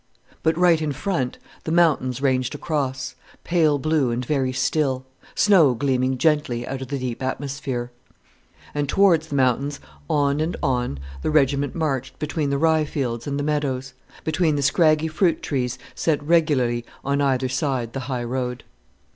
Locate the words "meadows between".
13.43-14.55